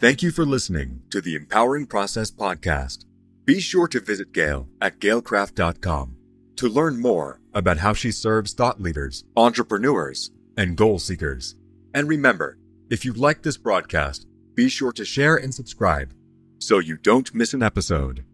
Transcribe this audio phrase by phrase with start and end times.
[0.00, 3.04] Thank you for listening to the Empowering Process podcast.
[3.44, 6.16] Be sure to visit Gail at gailkraft.com
[6.54, 11.56] to learn more about how she serves thought leaders, entrepreneurs, and goal seekers.
[11.94, 16.14] And remember, if you like this broadcast, be sure to share and subscribe
[16.60, 18.24] so you don't miss an episode.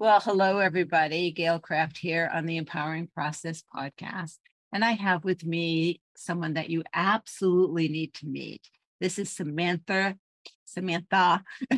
[0.00, 1.30] Well, hello, everybody.
[1.30, 4.38] Gail Kraft here on the Empowering Process podcast.
[4.72, 8.62] And I have with me someone that you absolutely need to meet.
[8.98, 10.16] This is Samantha,
[10.64, 11.44] Samantha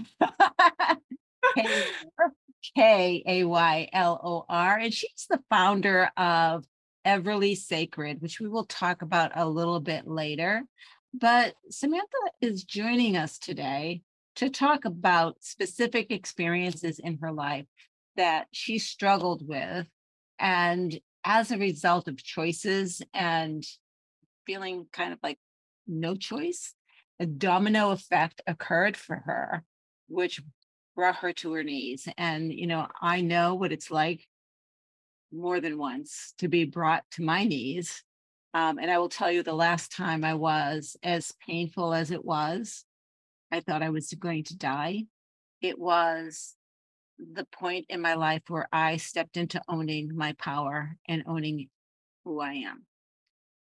[2.76, 4.78] K A Y L O R.
[4.78, 6.64] And she's the founder of
[7.04, 10.62] Everly Sacred, which we will talk about a little bit later.
[11.12, 12.06] But Samantha
[12.40, 14.02] is joining us today
[14.36, 17.66] to talk about specific experiences in her life
[18.16, 19.86] that she struggled with.
[20.38, 23.64] And as a result of choices and
[24.46, 25.38] feeling kind of like
[25.86, 26.74] no choice,
[27.20, 29.64] a domino effect occurred for her,
[30.08, 30.42] which
[30.96, 32.08] brought her to her knees.
[32.18, 34.26] And, you know, I know what it's like
[35.32, 38.02] more than once to be brought to my knees.
[38.54, 42.24] Um, and I will tell you the last time I was, as painful as it
[42.24, 42.84] was,
[43.50, 45.04] I thought I was going to die.
[45.62, 46.54] It was
[47.32, 51.68] the point in my life where I stepped into owning my power and owning
[52.24, 52.84] who I am.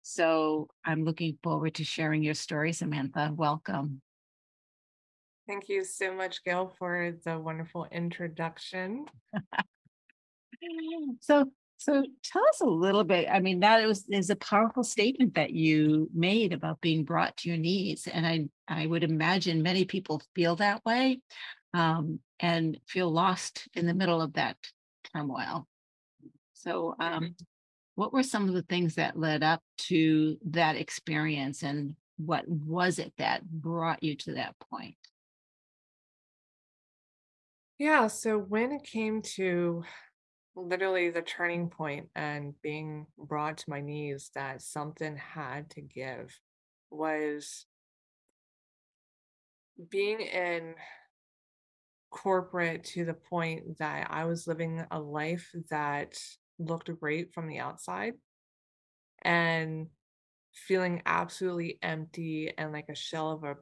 [0.04, 3.32] So I'm looking forward to sharing your story, Samantha.
[3.36, 4.02] Welcome.
[5.48, 9.06] Thank you so much, Gail, for the wonderful introduction.
[11.22, 13.28] so so tell us a little bit.
[13.32, 17.50] I mean, that was is a powerful statement that you made about being brought to
[17.50, 18.08] your knees.
[18.12, 21.20] And I I would imagine many people feel that way
[21.74, 24.58] um, and feel lost in the middle of that
[25.14, 25.68] turmoil.
[26.54, 27.36] So um,
[27.96, 33.00] what were some of the things that led up to that experience and what was
[33.00, 34.96] it that brought you to that point?
[37.78, 39.84] Yeah, so when it came to
[40.56, 46.36] literally the turning point and being brought to my knees that something had to give
[46.90, 47.68] was
[49.90, 50.74] being in
[52.10, 56.18] corporate to the point that I was living a life that
[56.60, 58.14] looked great from the outside
[59.22, 59.88] and
[60.54, 63.58] feeling absolutely empty and like a shell of a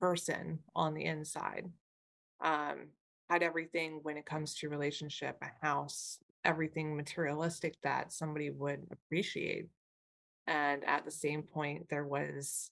[0.00, 1.66] person on the inside.
[2.40, 2.88] Um,
[3.30, 9.66] had everything when it comes to relationship, a house, everything materialistic that somebody would appreciate.
[10.46, 12.70] And at the same point, there was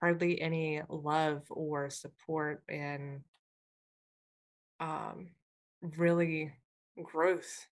[0.00, 3.20] hardly any love or support and
[4.80, 5.28] um,
[5.96, 6.52] really
[7.02, 7.66] growth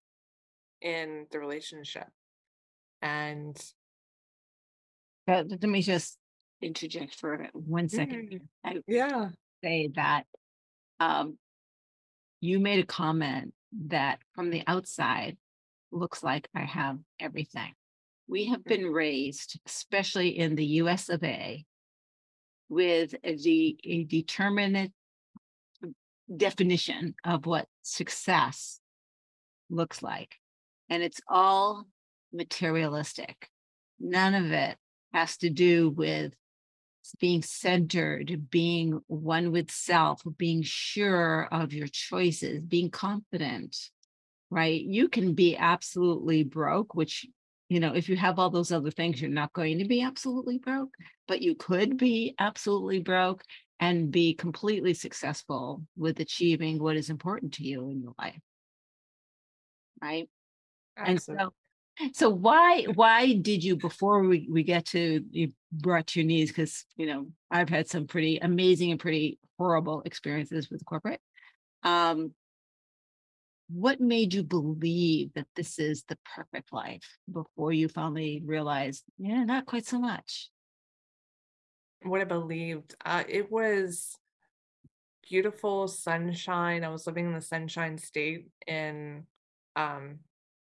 [0.80, 2.08] in the relationship.
[3.02, 3.56] And
[5.28, 6.18] uh, let me just
[6.60, 8.30] interject for one second.
[8.30, 9.28] Mm, I yeah.
[9.62, 10.24] Say that
[11.00, 11.38] um,
[12.40, 13.54] you made a comment
[13.86, 15.36] that from the outside
[15.90, 17.72] looks like I have everything.
[18.28, 21.64] We have been raised, especially in the US of A,
[22.68, 24.92] with the a determinate
[26.34, 28.80] definition of what success
[29.70, 30.36] looks like.
[30.88, 31.86] And it's all
[32.32, 33.48] materialistic.
[34.00, 34.76] None of it
[35.12, 36.34] has to do with
[37.20, 43.76] being centered, being one with self, being sure of your choices, being confident,
[44.50, 44.80] right?
[44.80, 47.26] You can be absolutely broke, which,
[47.68, 50.58] you know, if you have all those other things, you're not going to be absolutely
[50.58, 50.94] broke,
[51.28, 53.42] but you could be absolutely broke
[53.84, 58.40] and be completely successful with achieving what is important to you in your life.
[60.02, 60.28] Right.
[60.96, 61.44] Absolutely.
[61.44, 61.54] And so
[62.12, 66.48] so why why did you before we, we get to you brought to your knees
[66.48, 71.20] because you know i've had some pretty amazing and pretty horrible experiences with corporate
[71.84, 72.32] um
[73.68, 79.44] what made you believe that this is the perfect life before you finally realized yeah
[79.44, 80.50] not quite so much
[82.04, 84.16] what i believed uh, it was
[85.28, 89.24] beautiful sunshine i was living in the sunshine state in
[89.76, 90.18] um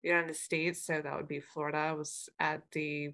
[0.03, 1.79] United States, so that would be Florida.
[1.79, 3.13] I was at the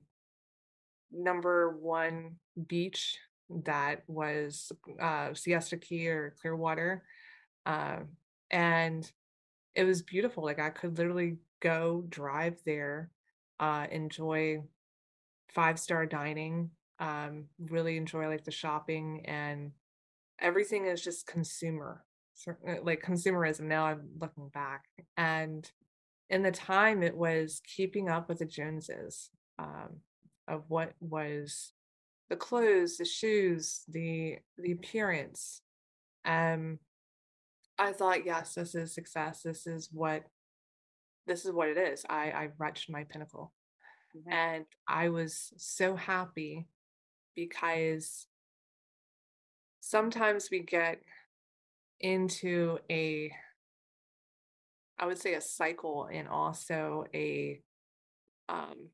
[1.13, 2.37] number one
[2.67, 3.19] beach
[3.65, 7.05] that was uh, Siesta Key or Clearwater.
[7.65, 8.01] Uh,
[8.51, 9.11] and
[9.75, 10.45] it was beautiful.
[10.45, 13.11] Like I could literally go drive there,
[13.59, 14.62] uh, enjoy
[15.49, 19.73] five star dining, um, really enjoy like the shopping and
[20.41, 22.05] everything is just consumer,
[22.83, 23.63] like consumerism.
[23.63, 24.85] Now I'm looking back
[25.17, 25.71] and
[26.29, 30.01] in the time it was keeping up with the Joneses um,
[30.49, 31.73] of what was
[32.29, 35.63] the clothes, the shoes, the the appearance.
[36.25, 36.79] Um,
[37.79, 39.43] I thought, yes, this is success.
[39.43, 40.25] This is what
[41.27, 42.05] this is what it is.
[42.09, 43.53] I I reached my pinnacle,
[44.17, 44.33] mm-hmm.
[44.33, 46.67] and I was so happy
[47.37, 48.27] because
[49.81, 51.00] sometimes we get
[52.00, 53.31] into a
[54.99, 57.61] I would say a cycle and also a
[58.49, 58.88] um,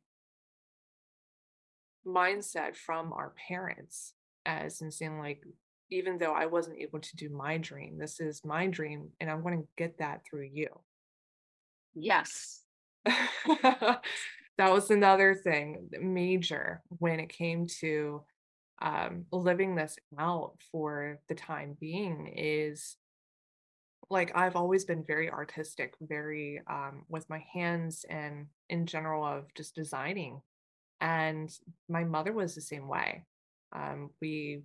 [2.04, 5.42] mindset from our parents as in saying like
[5.90, 9.42] even though I wasn't able to do my dream, this is my dream and I'm
[9.42, 10.68] going to get that through you.
[11.94, 12.62] Yes.
[13.04, 14.00] that
[14.58, 18.22] was another thing major when it came to
[18.82, 22.96] um, living this out for the time being is
[24.10, 29.44] like I've always been very artistic, very um, with my hands and in general of
[29.54, 30.42] just designing.
[31.00, 31.50] And
[31.88, 33.24] my mother was the same way.
[33.74, 34.62] Um, we,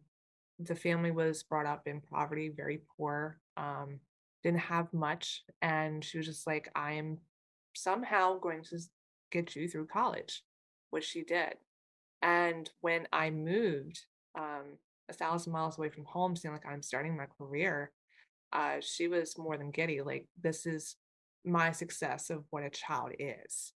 [0.60, 4.00] the family was brought up in poverty, very poor, um,
[4.44, 5.44] didn't have much.
[5.62, 7.20] And she was just like, I'm
[7.76, 8.80] somehow going to
[9.32, 10.44] get you through college,
[10.90, 11.54] which she did.
[12.22, 14.00] And when I moved
[14.38, 14.78] um,
[15.10, 17.92] a thousand miles away from home, saying like I'm starting my career,
[18.54, 20.02] uh, she was more than giddy.
[20.02, 20.96] Like, this is
[21.46, 23.74] my success of what a child is.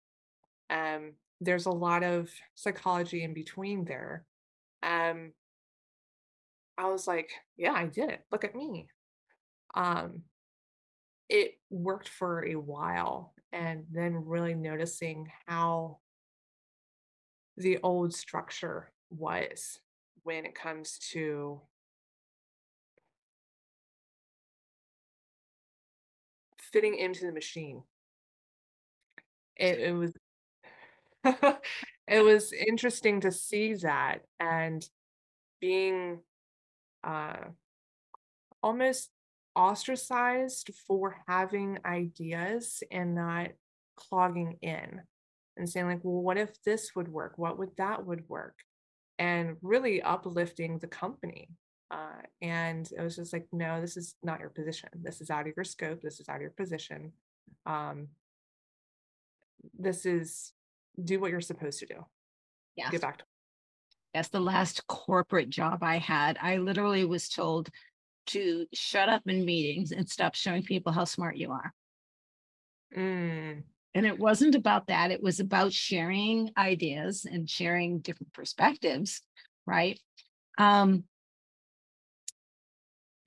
[0.69, 4.25] Um, there's a lot of psychology in between there.
[4.83, 5.33] Um,
[6.77, 8.21] I was like, yeah, I did it.
[8.31, 8.87] Look at me.
[9.75, 10.23] Um,
[11.29, 15.99] it worked for a while, and then really noticing how
[17.61, 19.79] the old structure was
[20.23, 21.61] when it comes to
[26.71, 27.83] fitting into the machine.
[29.57, 30.13] It, it was
[32.07, 34.83] it was interesting to see that and
[35.59, 36.19] being
[37.03, 37.35] uh,
[38.63, 39.09] almost
[39.55, 43.49] ostracized for having ideas and not
[43.95, 45.01] clogging in
[45.61, 48.55] and saying like well what if this would work what would that would work
[49.19, 51.47] and really uplifting the company
[51.91, 54.87] uh, and it was just like, no, this is not your position.
[54.95, 56.01] This is out of your scope.
[56.01, 57.11] This is out of your position.
[57.65, 58.07] Um,
[59.77, 60.53] this is
[61.03, 62.05] do what you're supposed to do.
[62.77, 62.89] Yeah.
[62.89, 63.25] Get back to
[64.13, 66.37] that's the last corporate job I had.
[66.41, 67.69] I literally was told
[68.27, 71.73] to shut up in meetings and stop showing people how smart you are.
[72.95, 73.63] Mm.
[73.93, 75.11] And it wasn't about that.
[75.11, 79.21] It was about sharing ideas and sharing different perspectives,
[79.65, 79.99] right?
[80.57, 81.03] Um,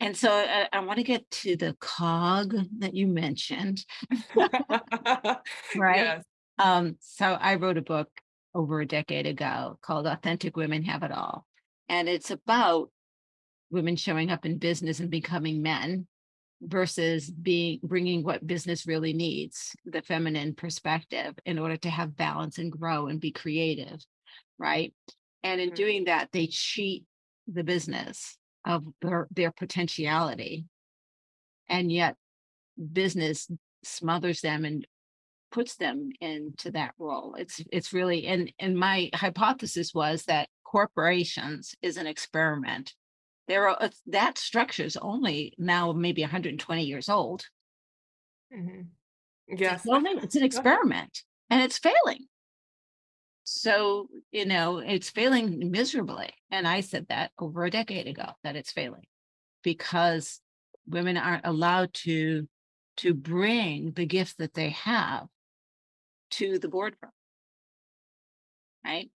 [0.00, 3.84] and so I, I want to get to the cog that you mentioned.
[4.36, 5.40] right.
[5.76, 6.24] Yes.
[6.58, 8.08] Um, so I wrote a book
[8.54, 11.46] over a decade ago called Authentic Women Have It All.
[11.88, 12.90] And it's about
[13.70, 16.06] women showing up in business and becoming men
[16.64, 22.58] versus being bringing what business really needs the feminine perspective in order to have balance
[22.58, 24.04] and grow and be creative
[24.58, 24.94] right
[25.42, 25.76] and in mm-hmm.
[25.76, 27.04] doing that they cheat
[27.46, 30.66] the business of their, their potentiality.
[31.68, 32.16] And yet
[32.92, 33.48] business
[33.82, 34.86] smothers them and
[35.50, 37.36] puts them into that role.
[37.38, 42.94] It's it's really and and my hypothesis was that corporations is an experiment.
[43.46, 47.46] There are that structure is only now maybe 120 years old.
[48.54, 48.82] Mm-hmm.
[49.56, 52.26] Yes, it's, only, it's an experiment and it's failing.
[53.44, 56.30] So, you know, it's failing miserably.
[56.50, 59.04] And I said that over a decade ago that it's failing
[59.62, 60.40] because
[60.86, 62.48] women aren't allowed to
[62.96, 65.26] to bring the gift that they have
[66.30, 67.12] to the boardroom.
[68.84, 69.10] Right?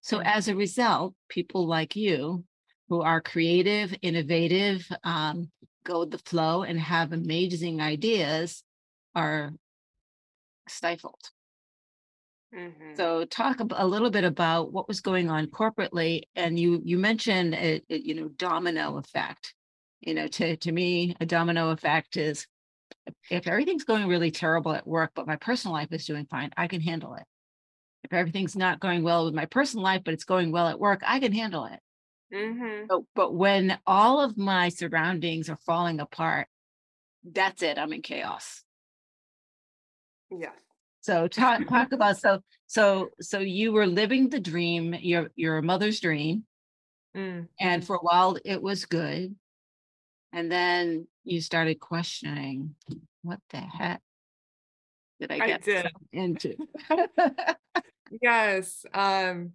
[0.00, 2.44] So as a result, people like you
[2.92, 5.50] who are creative, innovative, um,
[5.82, 8.62] go with the flow and have amazing ideas
[9.14, 9.50] are
[10.68, 11.30] stifled.
[12.54, 12.96] Mm-hmm.
[12.98, 17.54] So talk a little bit about what was going on corporately, and you you mentioned
[17.54, 19.54] a, a, you know domino effect.
[20.02, 22.46] You know, to to me, a domino effect is
[23.30, 26.68] if everything's going really terrible at work, but my personal life is doing fine, I
[26.68, 27.24] can handle it.
[28.04, 31.00] If everything's not going well with my personal life, but it's going well at work,
[31.06, 31.80] I can handle it.
[32.32, 32.86] Mm-hmm.
[32.88, 36.48] But, but when all of my surroundings are falling apart,
[37.24, 37.78] that's it.
[37.78, 38.62] I'm in chaos.
[40.30, 40.54] Yes.
[41.02, 46.00] So talk talk about so so so you were living the dream, your your mother's
[46.00, 46.44] dream,
[47.16, 47.46] mm.
[47.60, 49.34] and for a while it was good,
[50.32, 52.74] and then you started questioning,
[53.22, 54.00] what the heck?
[55.20, 55.86] Did I I get did.
[56.12, 56.56] into?
[58.20, 58.84] Yes.
[58.92, 59.52] Um,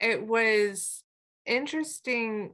[0.00, 1.02] it was
[1.46, 2.52] interesting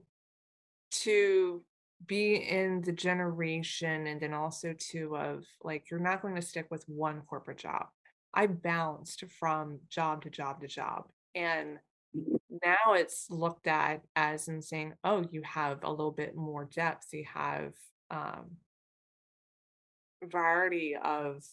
[0.90, 1.62] to
[2.06, 6.66] be in the generation and then also to of like you're not going to stick
[6.70, 7.86] with one corporate job.
[8.32, 11.04] I bounced from job to job to job.
[11.34, 11.78] And
[12.64, 17.08] now it's looked at as in saying, oh, you have a little bit more depth.
[17.12, 17.72] You have
[18.10, 18.56] um
[20.24, 21.44] variety of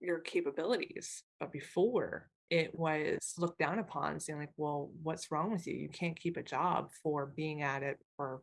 [0.00, 1.22] your capabilities.
[1.40, 5.74] But before it was looked down upon, saying like, well, what's wrong with you?
[5.74, 8.42] You can't keep a job for being at it for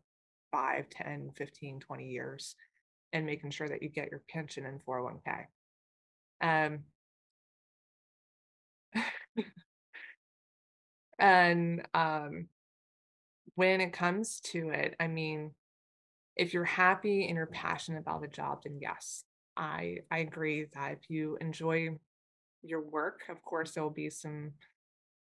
[0.52, 2.56] 5, 10, 15, 20 years
[3.14, 5.48] and making sure that you get your pension and 401k.
[6.42, 6.84] Um,
[11.20, 12.48] and um,
[13.56, 15.52] when it comes to it, I mean,
[16.36, 19.24] if you're happy and you're passionate about the job, then yes,
[19.58, 21.90] I I agree that if you enjoy
[22.66, 24.52] your work, of course there will be some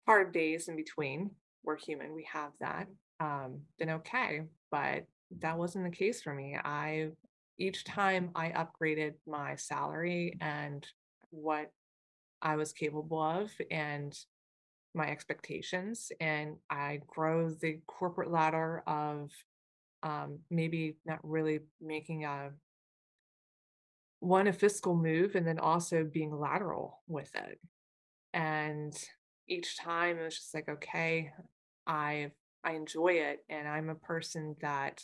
[0.06, 1.30] hard days in between.
[1.64, 2.87] We're human, we have that.
[3.21, 5.06] Um, then okay, but
[5.40, 6.56] that wasn't the case for me.
[6.62, 7.09] I
[7.59, 10.87] each time I upgraded my salary and
[11.30, 11.71] what
[12.42, 14.16] I was capable of and
[14.95, 19.30] my expectations, and I grow the corporate ladder of
[20.02, 22.50] um, maybe not really making a
[24.20, 27.58] one a fiscal move and then also being lateral with it.
[28.32, 28.96] And
[29.49, 31.30] each time it was just like, okay,
[31.87, 32.32] I
[32.64, 35.02] I enjoy it and I'm a person that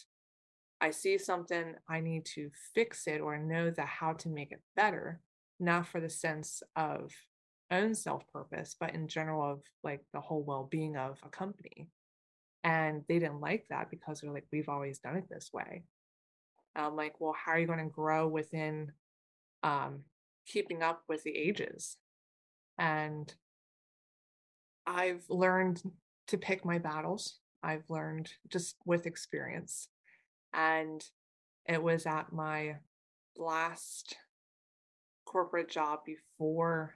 [0.81, 4.61] I see something, I need to fix it or know the how to make it
[4.75, 5.21] better,
[5.61, 7.13] not for the sense of
[7.71, 11.89] own self purpose, but in general of like the whole well being of a company.
[12.65, 15.85] And they didn't like that because they're like, we've always done it this way.
[16.75, 18.91] I'm like, well, how are you going to grow within
[19.63, 20.05] um,
[20.47, 21.97] keeping up with the ages?
[22.79, 23.33] And
[24.87, 25.83] I've learned
[26.29, 27.39] to pick my battles.
[27.63, 29.89] I've learned just with experience.
[30.53, 31.05] And
[31.67, 32.77] it was at my
[33.37, 34.17] last
[35.25, 36.95] corporate job before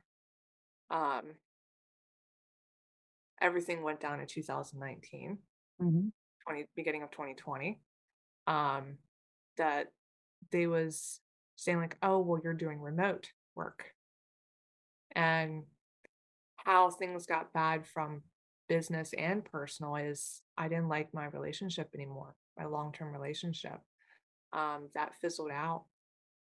[0.90, 1.22] um,
[3.40, 5.38] everything went down in 2019,
[5.80, 6.12] Mhm.
[6.46, 7.80] 20, beginning of 2020,
[8.46, 8.98] um,
[9.56, 9.92] that
[10.50, 11.20] they was
[11.56, 13.92] saying like, oh, well, you're doing remote work.
[15.14, 15.64] And
[16.56, 18.22] how things got bad from
[18.68, 23.78] business and personal is I didn't like my relationship anymore, my long-term relationship.
[24.52, 25.84] Um, that fizzled out.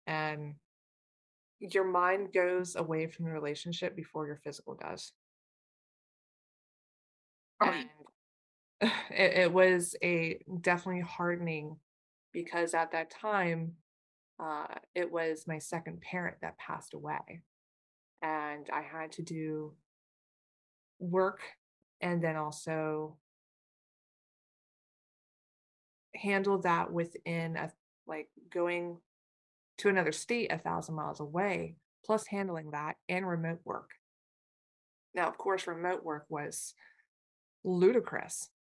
[0.07, 0.55] And
[1.61, 5.13] your mind goes away from the relationship before your physical does.
[7.61, 7.89] And
[9.11, 11.77] it, it was a definitely hardening
[12.33, 13.73] because at that time,
[14.41, 17.43] uh, it was my second parent that passed away.
[18.23, 19.73] And I had to do
[20.99, 21.41] work
[22.01, 23.17] and then also
[26.15, 27.71] handle that within a
[28.07, 28.99] like going
[29.79, 33.91] to another state a thousand miles away, plus handling that and remote work.
[35.15, 36.75] Now, of course, remote work was
[37.65, 38.51] ludicrous.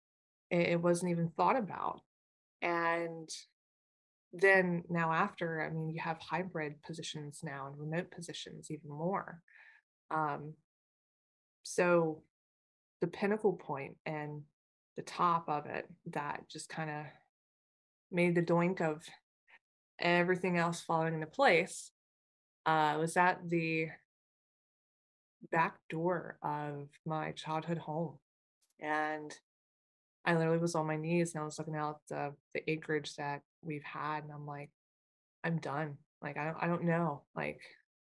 [0.50, 2.00] It, it wasn't even thought about.
[2.62, 3.28] And
[4.32, 9.40] then now after, I mean, you have hybrid positions now and remote positions even more.
[10.10, 10.54] Um,
[11.62, 12.22] so
[13.00, 14.42] the pinnacle point and
[14.96, 17.04] the top of it that just kind of
[18.12, 19.02] made the doink of
[19.98, 21.90] everything else falling into place
[22.66, 23.88] uh, was at the
[25.50, 28.18] back door of my childhood home.
[28.80, 29.34] And
[30.24, 33.42] I literally was on my knees and I was looking out the, the acreage that
[33.62, 34.24] we've had.
[34.24, 34.70] And I'm like,
[35.44, 35.96] I'm done.
[36.22, 37.22] Like, I don't, I don't know.
[37.34, 37.60] Like,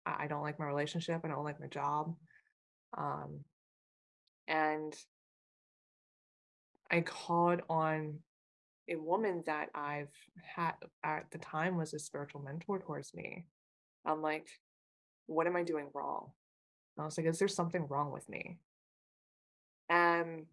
[0.07, 1.21] I, I don't like my relationship.
[1.25, 2.15] I don't like my job.
[2.97, 3.41] Um,
[4.49, 4.95] and
[6.91, 8.19] I called on
[8.89, 10.11] a woman that I've
[10.43, 10.73] had
[11.05, 13.45] at the time was a spiritual mentor towards me.
[14.05, 14.49] I'm like,
[15.27, 16.31] what am I doing wrong?
[16.97, 18.59] And I was like, is there something wrong with me?
[19.89, 20.47] And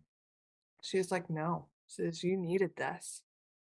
[0.84, 1.66] she's like, no.
[1.88, 3.24] Says, you needed this.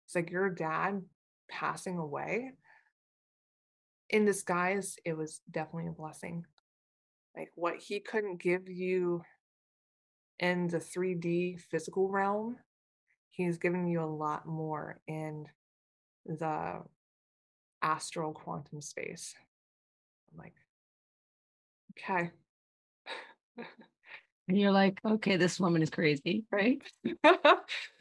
[0.04, 1.02] It's like your dad
[1.48, 2.52] passing away.
[4.10, 6.44] In disguise, it was definitely a blessing.
[7.36, 9.22] Like what he couldn't give you
[10.38, 12.56] in the 3D physical realm,
[13.30, 15.46] he's giving you a lot more in
[16.26, 16.82] the
[17.82, 19.34] astral quantum space.
[20.32, 20.54] I'm like,
[21.92, 22.30] okay.
[24.48, 26.82] And you're like, okay, this woman is crazy, right?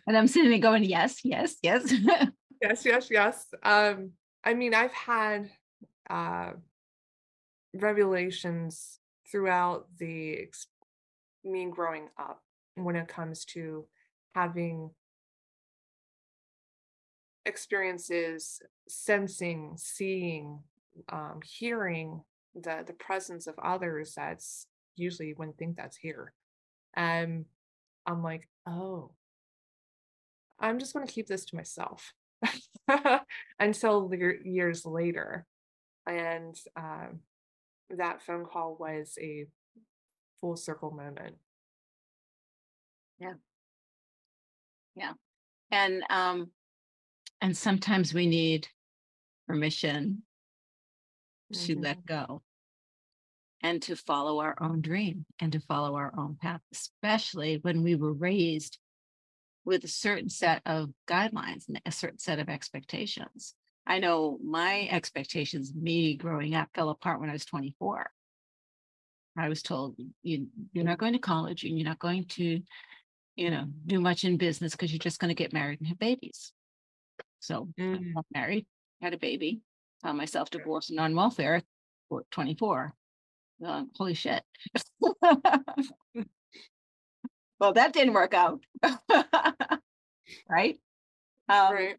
[0.06, 1.94] And I'm sitting there going, yes, yes, yes.
[2.62, 3.46] yes, yes, yes.
[3.64, 4.12] Um,
[4.44, 5.50] I mean, I've had
[6.10, 6.52] uh
[7.74, 9.00] revelations
[9.32, 10.48] throughout the
[11.44, 12.42] me growing up
[12.76, 13.86] when it comes to
[14.36, 14.92] having
[17.46, 20.60] experiences sensing seeing
[21.10, 22.24] um, hearing
[22.56, 26.34] the the presence of others that's usually wouldn't think that's here.
[26.96, 27.46] And
[28.06, 29.12] i'm like oh.
[30.60, 32.14] I'm just going to keep this to myself
[33.60, 34.10] until
[34.46, 35.46] years later
[36.08, 37.20] and um,
[37.90, 39.46] that phone call was a
[40.40, 41.36] full circle moment.
[43.20, 43.34] Yeah.
[44.96, 45.14] Yeah
[45.74, 46.50] and um
[47.42, 48.68] and sometimes we need
[49.48, 50.22] permission
[51.52, 51.84] to mm-hmm.
[51.84, 52.42] let go
[53.64, 57.96] and to follow our own dream and to follow our own path, especially when we
[57.96, 58.78] were raised
[59.66, 63.56] with a certain set of guidelines and a certain set of expectations.
[63.88, 68.12] I know my expectations, me growing up, fell apart when I was 24.
[69.38, 72.62] I was told you you're not going to college and you're not going to,
[73.36, 75.98] you know, do much in business because you're just going to get married and have
[75.98, 76.52] babies.
[77.40, 78.10] So mm.
[78.10, 78.66] I got married,
[79.02, 79.62] had a baby,
[80.04, 81.64] found myself divorced and on welfare at
[82.32, 82.94] 24.
[83.66, 84.44] Uh, holy shit.
[87.60, 88.64] well, that didn't work out.
[90.50, 90.80] right?
[91.50, 91.96] Um, right.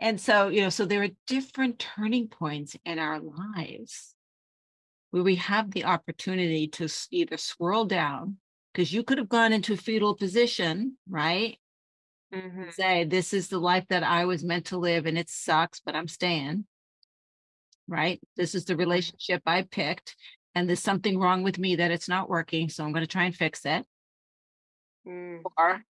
[0.00, 4.14] And so, you know, so there are different turning points in our lives
[5.10, 8.36] where we have the opportunity to either swirl down,
[8.72, 11.58] because you could have gone into a fetal position, right?
[12.32, 12.70] Mm-hmm.
[12.70, 15.96] Say, this is the life that I was meant to live and it sucks, but
[15.96, 16.66] I'm staying.
[17.88, 18.20] Right.
[18.36, 18.80] This is the mm-hmm.
[18.80, 20.14] relationship I picked.
[20.54, 22.68] And there's something wrong with me that it's not working.
[22.68, 23.84] So I'm going to try and fix it.
[25.06, 25.42] Mm.
[25.56, 25.82] Or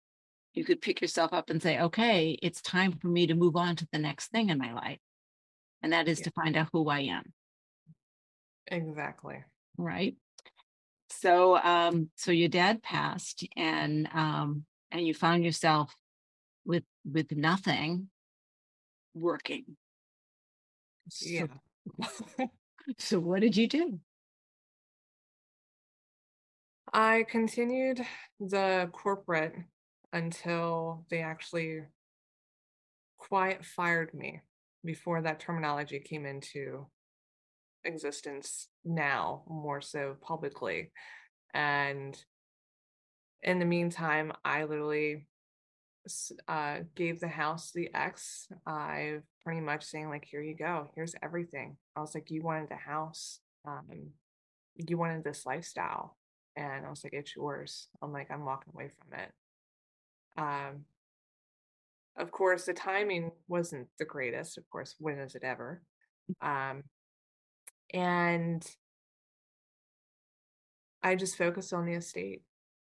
[0.53, 3.75] you could pick yourself up and say, okay, it's time for me to move on
[3.77, 4.99] to the next thing in my life.
[5.81, 6.25] And that is yeah.
[6.25, 7.33] to find out who I am.
[8.67, 9.43] Exactly.
[9.77, 10.15] Right.
[11.09, 15.95] So um, so your dad passed and um and you found yourself
[16.65, 18.09] with with nothing
[19.13, 19.77] working.
[21.21, 21.45] Yeah.
[21.97, 22.49] So,
[22.97, 23.99] so what did you do?
[26.93, 28.01] I continued
[28.39, 29.55] the corporate
[30.13, 31.81] until they actually
[33.17, 34.41] quiet fired me
[34.85, 36.87] before that terminology came into
[37.83, 40.91] existence now more so publicly
[41.53, 42.17] and
[43.43, 45.25] in the meantime i literally
[46.47, 48.47] uh, gave the house the X.
[48.65, 51.77] I pretty much saying like, here you go, here's everything.
[51.95, 54.11] I was like, you wanted the house, um,
[54.75, 56.16] you wanted this lifestyle,
[56.57, 57.87] and I was like, it's yours.
[58.01, 59.31] I'm like, I'm walking away from it.
[60.37, 60.85] Um,
[62.17, 64.57] of course, the timing wasn't the greatest.
[64.57, 65.83] Of course, when is it ever?
[66.41, 66.83] Um,
[67.93, 68.65] and
[71.03, 72.41] I just focused on the estate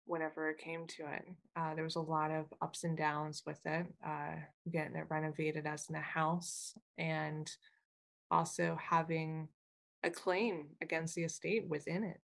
[0.06, 1.26] whenever it came to it.
[1.56, 4.36] Uh, there was a lot of ups and downs with it, uh,
[4.72, 7.52] getting it renovated as in a house and
[8.32, 9.50] also having
[10.04, 12.22] a claim against the estate within it.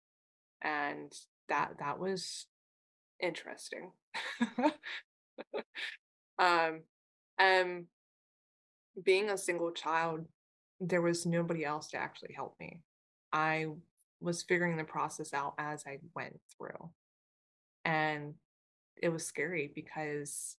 [0.65, 1.13] And
[1.49, 2.47] that that was
[3.21, 3.93] interesting.
[6.39, 6.83] um,
[7.39, 7.87] and
[9.03, 10.27] being a single child,
[10.81, 12.81] there was nobody else to actually help me.
[13.33, 13.67] I
[14.21, 16.91] was figuring the process out as I went through.
[17.85, 18.35] And
[18.97, 20.57] it was scary because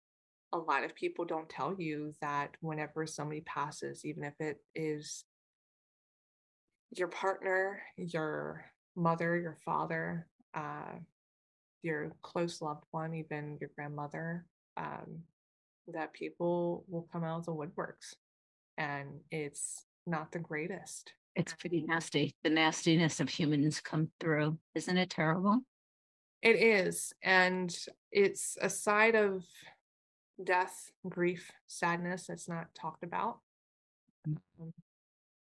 [0.54, 5.26] a lot of people don't tell you that whenever somebody passes, even if it is
[6.91, 10.93] your partner, your mother, your father, uh,
[11.81, 14.45] your close loved one, even your grandmother,
[14.77, 15.19] um,
[15.88, 18.15] that people will come out of the woodworks.
[18.77, 21.13] And it's not the greatest.
[21.36, 22.34] It's pretty nasty.
[22.43, 24.58] The nastiness of humans come through.
[24.73, 25.60] Isn't it terrible?
[26.41, 27.13] It is.
[27.23, 27.75] And
[28.12, 29.43] it's a side of
[30.43, 33.39] death, grief, sadness that's not talked about.
[34.27, 34.73] Um,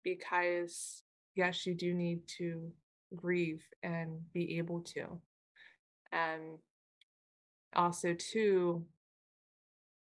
[0.04, 1.02] because,
[1.34, 2.70] yes, you do need to
[3.14, 5.20] grieve and be able to.
[6.12, 6.58] And
[7.74, 8.84] also, too,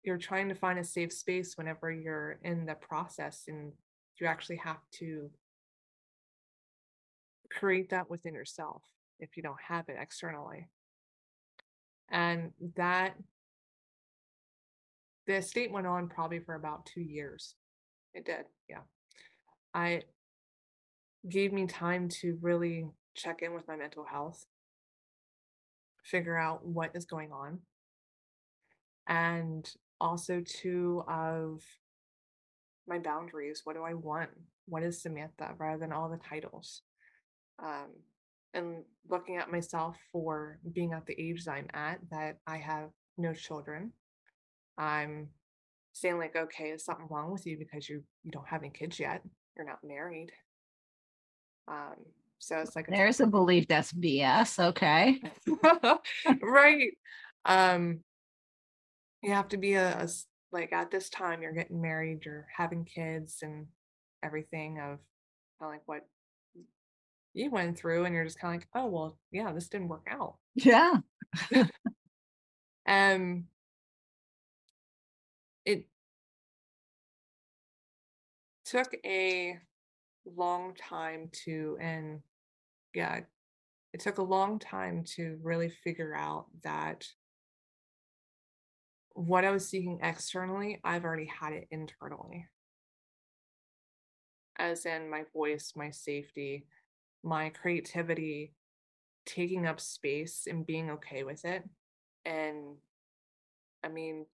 [0.04, 3.72] you're trying to find a safe space whenever you're in the process and
[4.20, 5.30] you actually have to
[7.52, 8.84] create that within yourself
[9.20, 10.68] if you don't have it externally
[12.12, 13.16] and that
[15.28, 17.56] the estate went on probably for about two years.
[18.14, 18.82] It did, yeah.
[19.74, 20.04] I
[21.30, 24.46] gave me time to really check in with my mental health,
[26.04, 27.60] figure out what is going on,
[29.08, 31.62] and also to of
[32.88, 33.62] my boundaries.
[33.64, 34.30] What do I want?
[34.68, 36.82] What is Samantha rather than all the titles?
[37.60, 37.88] um,
[38.54, 42.90] and looking at myself for being at the age that I'm at, that I have
[43.18, 43.92] no children.
[44.78, 45.30] I'm
[45.94, 49.00] saying like, okay, is something wrong with you because you you don't have any kids
[49.00, 49.22] yet?
[49.56, 50.32] You're not married.
[51.68, 51.96] Um,
[52.40, 54.60] so it's like there's a belief that's BS.
[54.60, 55.22] Okay.
[56.42, 56.92] right.
[57.46, 58.02] Um,
[59.22, 60.08] you have to be a, a
[60.52, 63.68] like at this time you're getting married, you're having kids and
[64.24, 65.00] everything of
[65.60, 66.06] kind of like what
[67.34, 70.08] you went through, and you're just kind of like, oh well, yeah, this didn't work
[70.10, 70.36] out.
[70.56, 70.98] Yeah.
[72.88, 73.46] um
[75.66, 75.88] it
[78.66, 79.58] took a
[80.36, 82.20] long time to and
[82.94, 83.20] yeah
[83.94, 87.06] it took a long time to really figure out that
[89.14, 92.48] what I was seeking externally, I've already had it internally.
[94.58, 96.68] As in my voice, my safety,
[97.24, 98.54] my creativity,
[99.26, 101.64] taking up space and being okay with it.
[102.26, 102.76] And
[103.84, 104.26] I mean,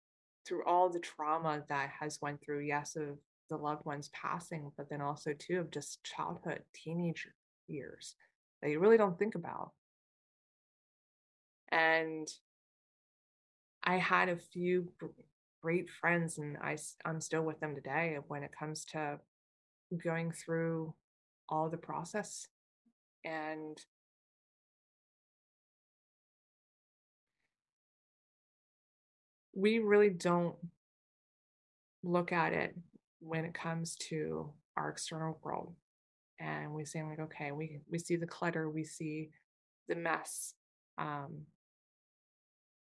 [0.48, 3.20] through all the trauma that has went through, yes, of
[3.52, 7.28] the loved ones passing, but then also too of just childhood, teenage
[7.68, 8.16] years
[8.62, 9.72] that you really don't think about.
[11.70, 12.28] And
[13.84, 14.88] I had a few
[15.62, 19.20] great friends, and I, I'm still with them today when it comes to
[20.02, 20.94] going through
[21.50, 22.48] all the process.
[23.26, 23.78] And
[29.54, 30.56] we really don't
[32.02, 32.76] look at it
[33.22, 35.74] when it comes to our external world
[36.40, 39.30] and we say like okay we we see the clutter we see
[39.88, 40.54] the mess
[40.98, 41.46] um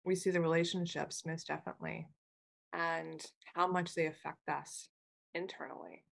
[0.05, 2.09] we see the relationships most definitely
[2.73, 4.89] and how much they affect us
[5.35, 6.05] internally.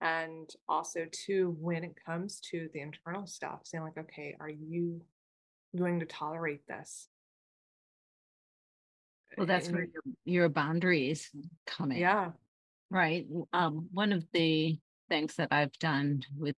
[0.00, 5.00] And also too when it comes to the internal stuff saying like okay are you
[5.76, 7.08] going to tolerate this?
[9.36, 11.30] Well that's where your, your boundaries
[11.66, 11.98] come in.
[11.98, 12.30] Yeah
[12.90, 16.56] right um one of the things that i've done with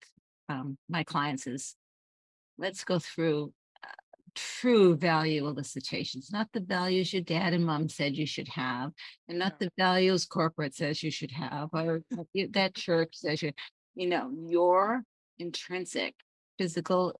[0.49, 1.75] um, my clients is
[2.57, 3.51] let's go through
[4.37, 8.91] true value elicitations, not the values your dad and mom said you should have,
[9.27, 12.01] and not the values corporate says you should have, or
[12.51, 13.51] that church says you,
[13.95, 15.01] you know, your
[15.39, 16.13] intrinsic
[16.59, 17.19] physical,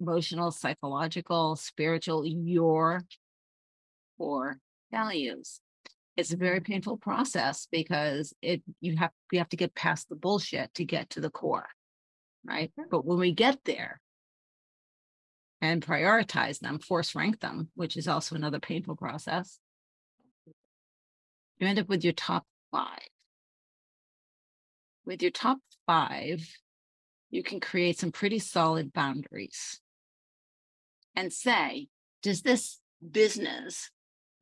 [0.00, 3.02] emotional, psychological, spiritual, your
[4.16, 4.58] core
[4.90, 5.60] values.
[6.18, 10.16] It's a very painful process because it you have you have to get past the
[10.16, 11.68] bullshit to get to the core,
[12.44, 12.72] right?
[12.90, 14.00] But when we get there,
[15.60, 19.60] and prioritize them, force rank them, which is also another painful process.
[21.58, 23.08] You end up with your top five.
[25.04, 26.46] With your top five,
[27.30, 29.80] you can create some pretty solid boundaries
[31.16, 31.88] and say,
[32.22, 33.90] does this business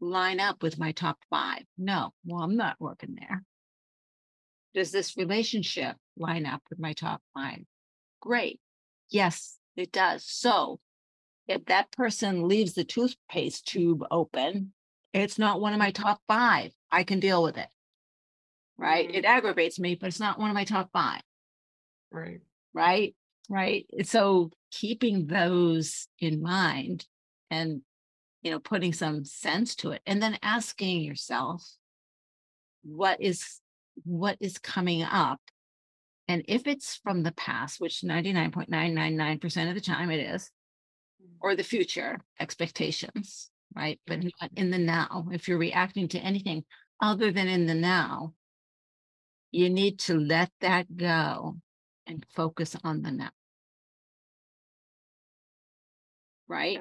[0.00, 1.62] line up with my top five?
[1.78, 3.42] No, well, I'm not working there.
[4.74, 7.62] Does this relationship line up with my top five?
[8.20, 8.60] Great.
[9.10, 10.24] Yes, it does.
[10.26, 10.80] So
[11.48, 14.72] if that person leaves the toothpaste tube open,
[15.12, 16.72] it's not one of my top five.
[16.90, 17.68] I can deal with it.
[18.76, 19.08] Right.
[19.08, 19.16] Mm-hmm.
[19.16, 21.22] It aggravates me, but it's not one of my top five.
[22.10, 22.40] Right.
[22.74, 23.14] Right.
[23.48, 23.86] Right.
[24.02, 27.06] So keeping those in mind
[27.50, 27.80] and,
[28.46, 31.68] you know, putting some sense to it and then asking yourself,
[32.84, 33.60] what is
[34.04, 35.40] what is coming up
[36.28, 40.44] and if it's from the past which 99.999% of the time it is
[41.20, 41.34] mm-hmm.
[41.40, 43.98] or the future expectations, right?
[44.06, 44.28] But mm-hmm.
[44.40, 45.26] not in the now.
[45.32, 46.62] If you're reacting to anything
[47.02, 48.32] other than in the now,
[49.50, 51.56] you need to let that go
[52.06, 53.30] and focus on the now.
[56.46, 56.78] Right?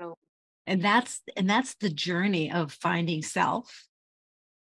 [0.68, 3.86] And that's and that's the journey of finding self,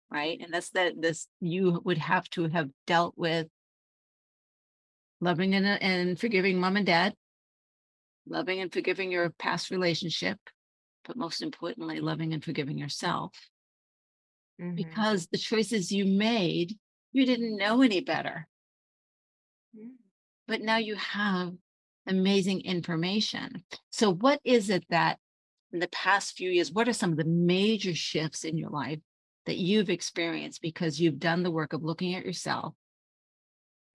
[0.10, 0.40] right?
[0.42, 3.48] And that's that this you would have to have dealt with
[5.20, 7.14] loving and, and forgiving mom and dad
[8.28, 10.38] loving and forgiving your past relationship,
[11.06, 13.34] but most importantly, loving and forgiving yourself.
[14.60, 14.76] Mm-hmm.
[14.76, 16.78] Because the choices you made,
[17.12, 18.48] you didn't know any better.
[19.76, 19.96] Mm-hmm.
[20.48, 21.54] But now you have
[22.08, 23.64] amazing information.
[23.92, 25.18] So, what is it that
[25.74, 29.00] in the past few years, what are some of the major shifts in your life
[29.46, 32.74] that you've experienced because you've done the work of looking at yourself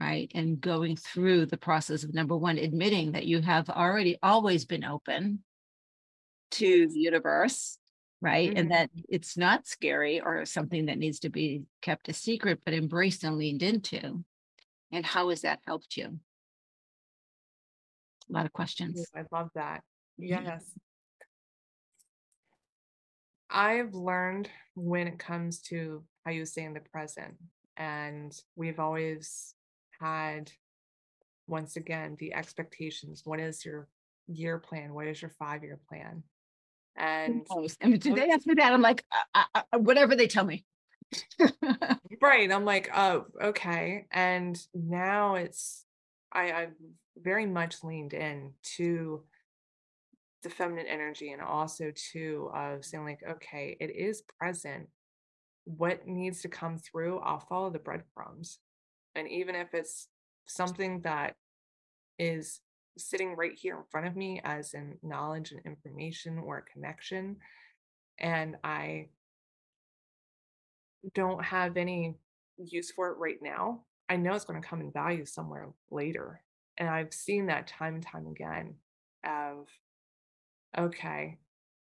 [0.01, 0.31] right?
[0.35, 4.85] And going through the process of number one, admitting that you have already always been
[4.85, 5.43] open
[6.53, 7.79] to the universe,
[8.21, 8.49] right?
[8.49, 8.59] Mm-hmm.
[8.59, 12.75] And that it's not scary or something that needs to be kept a secret, but
[12.75, 14.25] embraced and leaned into.
[14.93, 16.19] And how has that helped you?
[18.29, 19.07] A lot of questions.
[19.15, 19.83] I love that.
[20.19, 20.65] Yes.
[23.51, 27.35] I've learned when it comes to how you stay in the present,
[27.77, 29.55] and we've always
[30.01, 30.51] had,
[31.47, 33.23] once again, the expectations.
[33.25, 33.89] What is your
[34.27, 34.95] year plan?
[34.95, 36.23] What is your five year plan?
[36.97, 37.47] And
[37.83, 38.73] I mean, do they ask me that?
[38.73, 39.05] I'm like,
[39.35, 40.65] uh, uh, uh, whatever they tell me.
[42.23, 42.51] right.
[42.51, 44.07] I'm like, oh, okay.
[44.11, 45.85] And now it's,
[46.33, 46.75] I, I've
[47.19, 49.23] very much leaned in to
[50.47, 54.87] the feminine energy and also too of saying like, okay, it is present.
[55.65, 58.61] What needs to come through, I'll follow the breadcrumbs.
[59.17, 60.07] And even if it's
[60.47, 61.35] something that
[62.21, 62.61] is
[62.97, 67.39] sitting right here in front of me as in knowledge and information or a connection,
[68.21, 69.09] and I
[71.13, 72.15] don't have any
[72.57, 76.41] use for it right now, I know it's going to come in value somewhere later.
[76.79, 78.75] And I've seen that time and time again
[79.25, 79.67] of,
[80.79, 81.39] okay.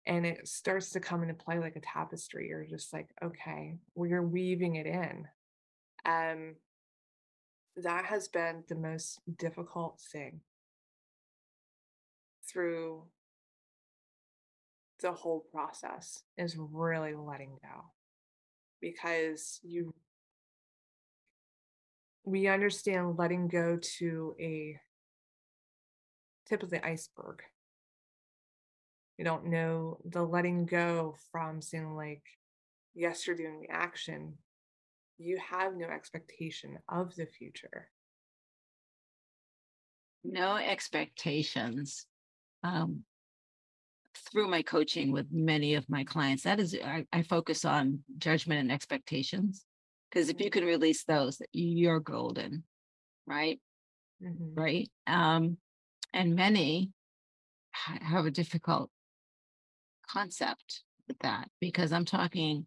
[0.05, 2.47] And it starts to come into play like a tapestry.
[2.47, 5.27] You're just like, okay, you're weaving it in.
[6.05, 6.55] Um,
[7.75, 10.41] that has been the most difficult thing
[12.51, 13.03] through
[15.01, 17.85] the whole process is really letting go
[18.81, 19.93] because you
[22.25, 24.77] we understand letting go to a
[26.47, 27.41] tip of the iceberg.
[29.19, 32.23] You don't know the letting go from seeing like,
[32.95, 34.35] yes, you're doing the action.
[35.17, 37.89] You have no expectation of the future.
[40.23, 42.05] No expectations.
[42.63, 43.03] Um,
[44.31, 48.61] through my coaching with many of my clients, that is, I, I focus on judgment
[48.61, 49.65] and expectations.
[50.09, 52.63] Because if you can release those, you're golden,
[53.27, 53.59] right?
[54.23, 54.57] Mm-hmm.
[54.57, 54.89] Right.
[55.07, 55.57] Um,
[56.13, 56.91] and many
[57.73, 58.89] have a difficult
[60.11, 62.65] concept with that because I'm talking,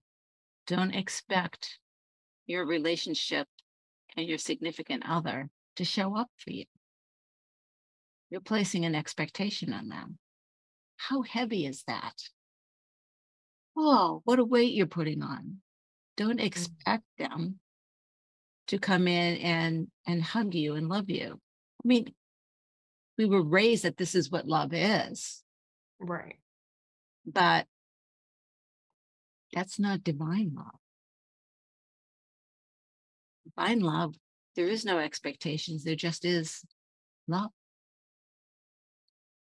[0.67, 1.79] don't expect
[2.47, 3.47] your relationship
[4.17, 6.65] and your significant other to show up for you.
[8.31, 10.19] You're placing an expectation on them.
[10.97, 12.15] How heavy is that?
[13.77, 15.59] Oh, what a weight you're putting on.
[16.17, 16.45] Don't mm.
[16.45, 17.59] expect them
[18.69, 21.41] to come in and and hug you and love you.
[21.85, 22.13] I mean,
[23.19, 25.43] we were raised that this is what love is.
[25.99, 26.37] Right.
[27.27, 27.67] But
[29.53, 30.81] that's not divine love.
[33.45, 34.15] Divine love,
[34.57, 35.85] there is no expectations.
[35.85, 36.65] There just is
[37.29, 37.51] love.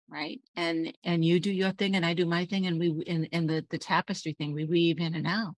[0.08, 0.40] Right.
[0.54, 3.46] And and you do your thing and I do my thing and we in in
[3.46, 5.54] the the tapestry thing, we weave in and out.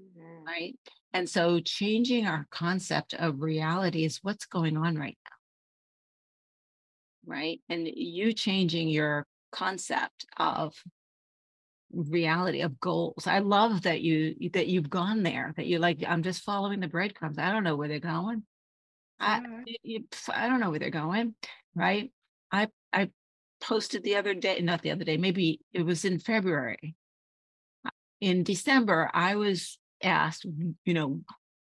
[0.00, 0.46] Mm-hmm.
[0.46, 0.74] Right.
[1.12, 5.18] And so changing our concept of reality is what's going on right
[7.26, 7.34] now.
[7.34, 7.60] Right.
[7.68, 10.74] And you changing your concept of
[11.92, 13.26] reality of goals.
[13.26, 16.88] I love that you that you've gone there, that you like, I'm just following the
[16.88, 17.38] breadcrumbs.
[17.38, 18.42] I don't know where they're going.
[19.20, 20.30] I, mm-hmm.
[20.34, 21.34] I don't know where they're going.
[21.74, 22.12] Right.
[22.50, 23.10] I I
[23.60, 26.94] posted the other day, not the other day, maybe it was in February.
[28.20, 30.44] In December, I was asked,
[30.84, 31.20] you know,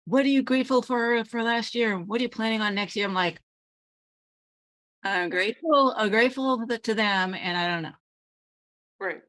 [0.06, 1.98] what are you grateful for for last year?
[1.98, 3.06] What are you planning on next year?
[3.06, 3.42] I'm like,
[5.04, 7.98] I'm grateful, I'm grateful to them, and I don't know.
[9.00, 9.22] Right.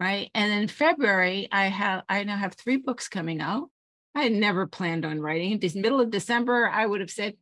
[0.00, 0.30] Right.
[0.34, 3.68] And in February, I have I now have three books coming out.
[4.14, 5.58] I had never planned on writing.
[5.58, 7.34] This middle of December, I would have said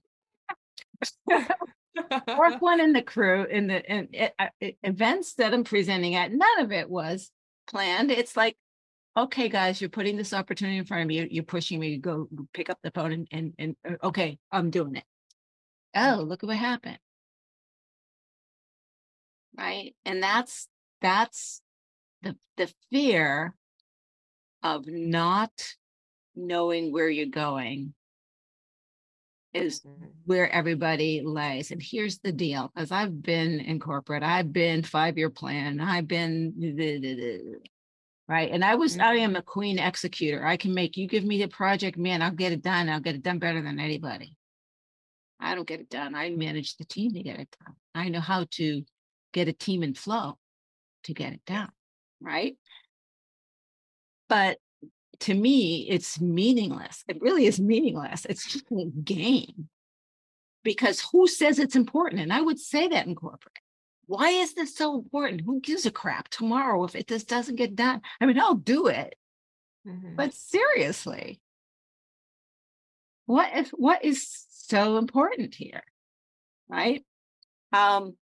[1.28, 6.32] fourth one in the crew in the in, in, in, events that I'm presenting at.
[6.32, 7.30] None of it was
[7.66, 8.10] planned.
[8.10, 8.56] It's like
[9.16, 11.26] okay, guys, you're putting this opportunity in front of me.
[11.30, 14.70] You're pushing me to go pick up the phone and, and, and uh, okay, I'm
[14.70, 15.04] doing it.
[15.94, 16.98] Oh, look at what happened.
[19.56, 19.94] Right.
[20.04, 20.68] And that's,
[21.00, 21.62] that's
[22.22, 23.54] the, the fear
[24.62, 25.52] of not
[26.34, 27.94] knowing where you're going
[29.54, 30.06] is mm-hmm.
[30.24, 31.70] where everybody lays.
[31.70, 36.08] And here's the deal because I've been in corporate, I've been five year plan, I've
[36.08, 36.52] been
[38.28, 38.50] right?
[38.50, 39.24] And I was, I mm-hmm.
[39.24, 40.44] am a queen executor.
[40.44, 42.88] I can make you give me the project, man, I'll get it done.
[42.88, 44.36] I'll get it done better than anybody.
[45.38, 46.14] I don't get it done.
[46.14, 47.74] I manage the team to get it done.
[47.94, 48.82] I know how to
[49.32, 50.38] get a team in flow
[51.04, 51.70] to get it done,
[52.20, 52.56] right?
[54.28, 54.58] But
[55.20, 57.04] to me, it's meaningless.
[57.08, 58.26] It really is meaningless.
[58.26, 59.68] It's just a game
[60.62, 62.22] because who says it's important?
[62.22, 63.58] And I would say that in corporate
[64.06, 65.42] why is this so important?
[65.42, 68.00] Who gives a crap tomorrow if it just doesn't get done?
[68.20, 69.16] I mean, I'll do it.
[69.86, 70.14] Mm-hmm.
[70.14, 71.40] But seriously,
[73.26, 75.82] what if what is so important here?
[76.68, 77.04] Right?
[77.72, 78.16] Um,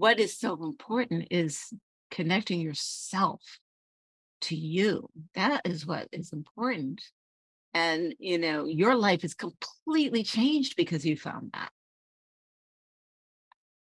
[0.00, 1.74] what is so important is
[2.10, 3.42] connecting yourself
[4.40, 5.10] to you.
[5.34, 7.02] That is what is important.
[7.74, 11.68] And, you know, your life is completely changed because you found that.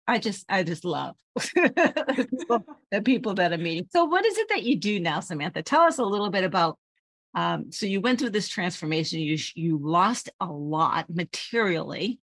[0.06, 2.62] I just, I just love the
[3.02, 3.86] people that are meeting.
[3.90, 5.62] So, what is it that you do now, Samantha?
[5.62, 6.78] Tell us a little bit about.
[7.34, 9.20] Um, so, you went through this transformation.
[9.20, 12.20] You you lost a lot materially,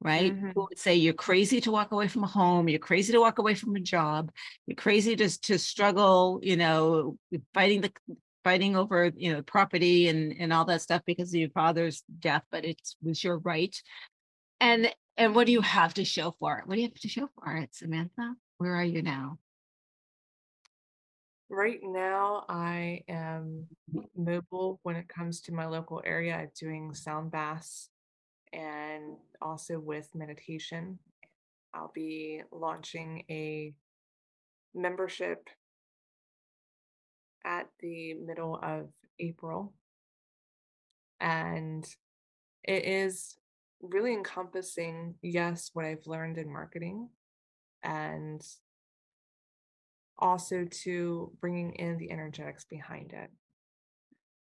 [0.00, 0.34] right?
[0.34, 0.48] Mhm.
[0.48, 2.68] People would say you're crazy to walk away from a home.
[2.68, 4.30] You're crazy to walk away from a job.
[4.66, 6.40] You're crazy to to struggle.
[6.42, 7.18] You know,
[7.54, 7.92] fighting the
[8.44, 12.44] fighting over you know property and and all that stuff because of your father's death,
[12.50, 13.80] but it was your right.
[14.60, 16.66] And and what do you have to show for it?
[16.66, 18.34] What do you have to show for it, Samantha?
[18.58, 19.38] Where are you now?
[21.48, 23.68] Right now, I am
[24.16, 27.88] mobile when it comes to my local area, I'm doing sound baths
[28.52, 30.98] and also with meditation.
[31.74, 33.74] I'll be launching a
[34.74, 35.48] membership
[37.44, 38.88] at the middle of
[39.20, 39.72] April.
[41.20, 41.86] And
[42.64, 43.36] it is
[43.80, 47.08] really encompassing, yes, what I've learned in marketing
[47.82, 48.42] and
[50.18, 53.30] also to bringing in the energetics behind it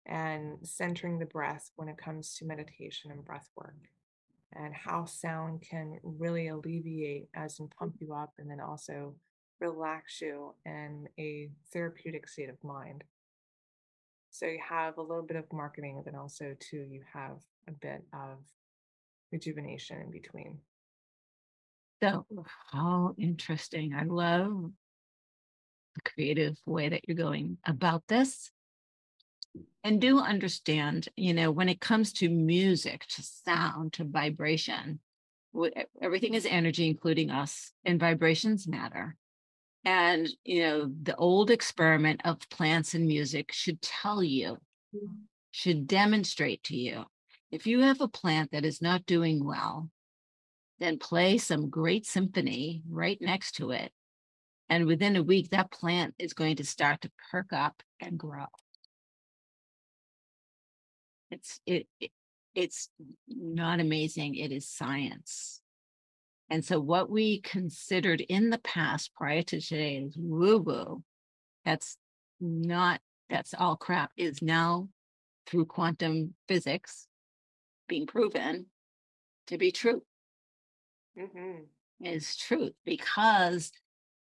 [0.07, 3.89] and centering the breath when it comes to meditation and breath work
[4.55, 9.15] and how sound can really alleviate as and pump you up and then also
[9.61, 13.05] relax you in a therapeutic state of mind
[14.31, 17.39] so you have a little bit of marketing then also too you have
[17.69, 18.39] a bit of
[19.31, 20.59] rejuvenation in between
[22.03, 22.27] So,
[22.73, 23.95] how interesting.
[23.95, 24.73] I love
[25.95, 28.51] the creative way that you're going about this.
[29.85, 35.01] And do understand, you know, when it comes to music, to sound, to vibration,
[36.01, 39.17] everything is energy, including us, and vibrations matter.
[39.85, 44.59] And, you know, the old experiment of plants and music should tell you,
[45.51, 47.05] should demonstrate to you.
[47.51, 49.91] If you have a plant that is not doing well,
[50.79, 53.93] then play some great symphony right next to it.
[54.69, 58.47] And within a week, that plant is going to start to perk up and grow.
[61.33, 62.11] It's it, it
[62.55, 62.91] it's
[63.27, 64.35] not amazing.
[64.35, 65.63] It is science.
[66.51, 71.03] And so what we considered in the past prior to today is woo-woo.
[71.65, 71.97] That's
[72.41, 74.91] not that's all crap is now
[75.47, 77.07] through quantum physics
[77.89, 78.67] being proven
[79.47, 80.03] to be true
[81.17, 81.63] hmm
[82.01, 83.71] is truth because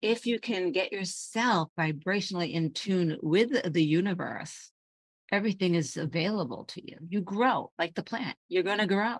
[0.02, 4.72] if you can get yourself vibrationally in tune with the universe,
[5.32, 6.96] everything is available to you.
[7.08, 8.36] You grow like the plant.
[8.48, 9.16] You're going to grow.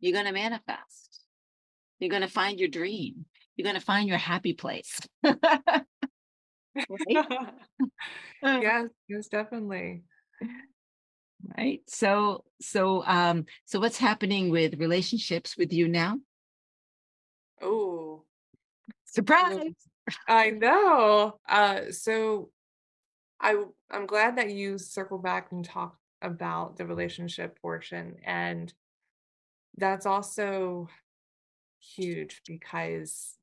[0.00, 1.20] You're going to manifest.
[1.98, 3.26] You're going to find your dream.
[3.56, 5.00] You're going to find your happy place.
[8.42, 10.02] yes yes definitely
[11.56, 11.80] right.
[11.86, 16.18] So, so, um, so what's happening with relationships with you now?
[17.62, 18.24] oh
[19.06, 19.72] Surprise.
[20.28, 21.38] I know.
[21.48, 22.50] Uh, so
[23.40, 28.72] I I'm glad that you circle back and talk about the relationship portion, and
[29.76, 30.88] that's also
[31.78, 33.36] huge because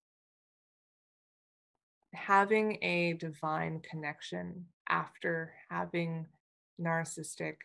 [2.13, 6.27] having a divine connection after having
[6.79, 7.55] narcissistic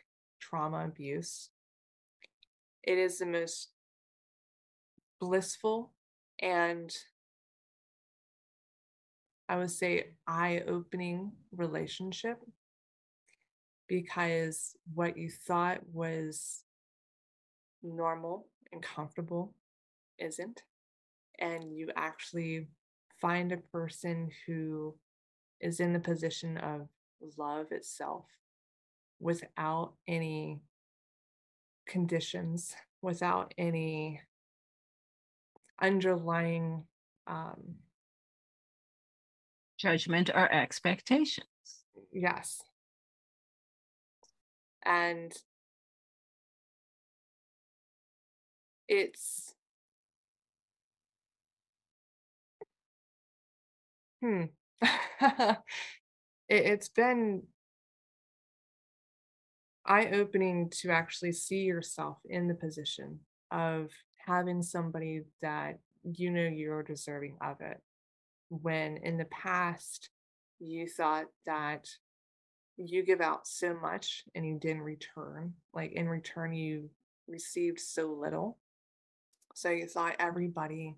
[0.40, 1.50] trauma abuse,
[2.82, 3.70] it is the most
[5.20, 5.92] blissful
[6.40, 6.96] and
[9.48, 12.38] I would say eye opening relationship
[13.86, 16.64] because what you thought was
[17.82, 19.54] normal and comfortable
[20.18, 20.62] isn't.
[21.38, 22.68] And you actually
[23.20, 24.94] find a person who
[25.60, 26.88] is in the position of
[27.36, 28.26] love itself
[29.20, 30.60] without any
[31.86, 34.20] conditions, without any
[35.80, 36.84] underlying
[37.26, 37.76] um,
[39.78, 41.46] Judgment or expectations.
[42.12, 42.62] Yes.
[44.84, 45.32] And
[48.88, 49.54] it's
[54.20, 54.44] hmm.
[55.20, 55.56] it,
[56.48, 57.42] it's been
[59.86, 63.20] eye-opening to actually see yourself in the position
[63.50, 67.80] of having somebody that you know you're deserving of it.
[68.48, 70.10] When in the past
[70.58, 71.88] you thought that
[72.76, 75.54] you give out so much and you didn't return.
[75.74, 76.90] Like in return, you
[77.26, 78.58] received so little.
[79.54, 80.96] So you thought everybody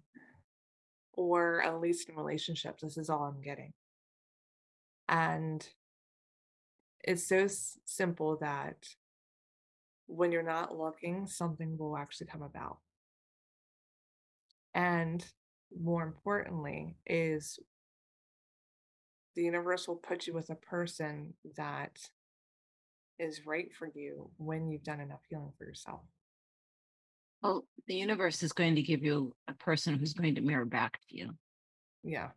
[1.14, 3.72] or at least in relationships, this is all I'm getting.
[5.08, 5.66] And
[7.02, 8.76] it's so s- simple that
[10.06, 12.78] when you're not looking, something will actually come about.
[14.74, 15.24] And
[15.78, 17.58] more importantly, is
[19.36, 21.98] the universe will put you with a person that
[23.18, 26.00] is right for you when you've done enough healing for yourself.
[27.42, 30.98] Well, the universe is going to give you a person who's going to mirror back
[31.08, 31.30] to you,
[32.02, 32.30] Yeah.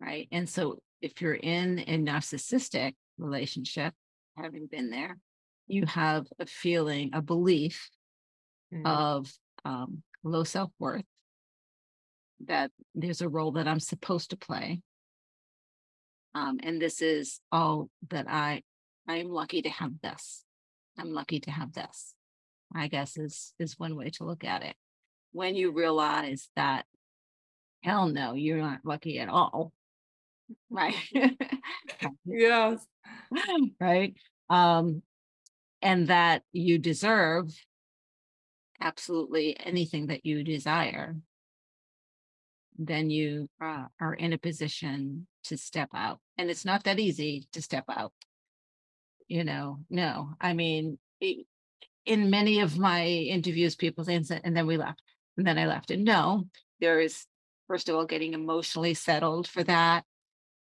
[0.00, 0.28] right?
[0.32, 3.94] And so if you're in a narcissistic relationship,
[4.36, 5.18] having been there,
[5.66, 7.90] you have a feeling, a belief
[8.72, 8.84] Mm.
[8.84, 9.32] of
[9.64, 11.04] um, low self worth,
[12.46, 14.82] that there's a role that I'm supposed to play.
[16.34, 18.62] Um, and this is all that I
[19.06, 20.44] I am lucky to have this.
[20.98, 22.14] I'm lucky to have this.
[22.74, 24.76] I guess is is one way to look at it.
[25.32, 26.84] When you realize that
[27.82, 29.72] hell no, you're not lucky at all.
[30.70, 30.94] Right.
[32.24, 32.86] yes.
[33.80, 34.14] right.
[34.50, 35.02] Um,
[35.82, 37.52] and that you deserve
[38.80, 41.16] absolutely anything that you desire,
[42.78, 46.20] then you uh, are in a position to step out.
[46.36, 48.12] And it's not that easy to step out.
[49.26, 51.44] You know, no, I mean, it,
[52.06, 55.02] in many of my interviews, people say, and and then we left,
[55.36, 55.90] and then I left.
[55.90, 56.44] And no,
[56.80, 57.26] there is,
[57.66, 60.04] first of all, getting emotionally settled for that,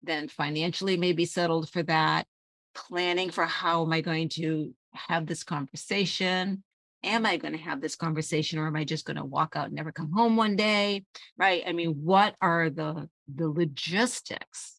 [0.02, 2.26] then financially maybe settled for that,
[2.74, 6.62] planning for how am I going to have this conversation?
[7.04, 9.66] Am I going to have this conversation or am I just going to walk out
[9.66, 11.04] and never come home one day?
[11.36, 11.62] Right.
[11.66, 14.78] I mean, what are the the logistics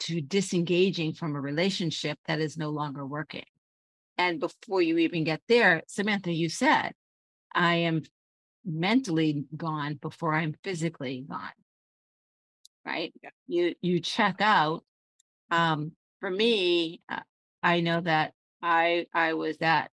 [0.00, 3.44] to disengaging from a relationship that is no longer working?
[4.18, 6.92] And before you even get there, Samantha, you said,
[7.54, 8.02] I am
[8.64, 11.50] mentally gone before I'm physically gone.
[12.84, 13.14] Right?
[13.22, 13.30] Yeah.
[13.46, 14.84] You you check out.
[15.50, 17.20] Um, for me, uh,
[17.62, 19.90] I know that I I was at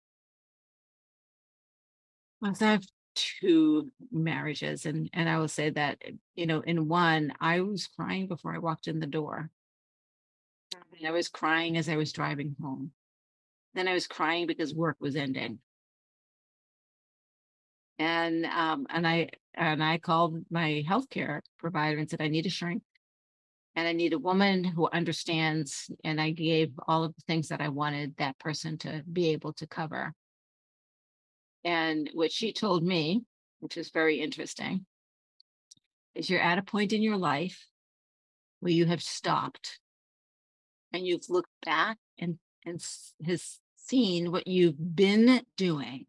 [2.44, 2.86] I have
[3.16, 5.98] two marriages and and I will say that
[6.36, 9.50] you know in one I was crying before I walked in the door.
[11.00, 12.92] And I was crying as I was driving home.
[13.74, 15.60] Then I was crying because work was ending.
[17.98, 22.50] And um and I and I called my healthcare provider and said I need a
[22.50, 22.84] shrink
[23.76, 27.62] and I need a woman who understands and I gave all of the things that
[27.62, 30.14] I wanted that person to be able to cover.
[31.64, 33.24] And what she told me,
[33.60, 34.86] which is very interesting,
[36.16, 37.66] is you're at a point in your life
[38.60, 39.80] where you have stopped.
[40.94, 42.84] And you've looked back and and
[43.26, 46.06] has seen what you've been doing.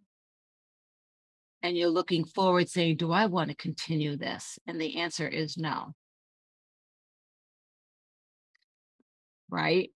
[1.62, 4.58] And you're looking forward saying do i want to continue this?
[4.66, 5.94] And the answer is no.
[9.50, 9.90] Right?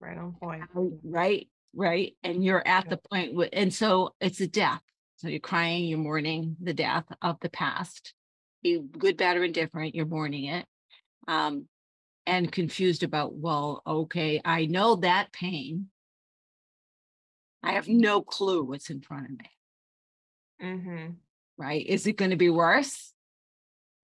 [0.00, 0.64] Right on point.
[1.02, 2.14] right right?
[2.22, 4.82] And you're at the point where, and so it's a death.
[5.16, 8.14] So you're crying you're mourning the death of the past.
[8.62, 10.66] You good bad or indifferent you're mourning it
[11.28, 11.66] um
[12.26, 15.88] and confused about well okay i know that pain.
[17.62, 19.50] I have no clue what's in front of me.
[20.62, 21.12] Mm-hmm.
[21.56, 21.84] right?
[21.84, 23.12] Is it going to be worse?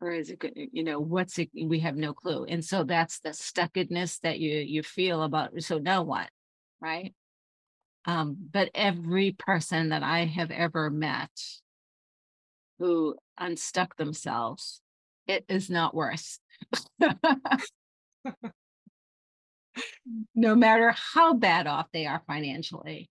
[0.00, 2.44] Or is it going to you know what's it we have no clue.
[2.44, 6.28] And so that's the stuckedness that you you feel about so now what?
[6.80, 7.14] Right
[8.06, 11.30] um but every person that i have ever met
[12.78, 14.80] who unstuck themselves
[15.26, 16.38] it is not worse.
[20.36, 23.10] No matter how bad off they are financially.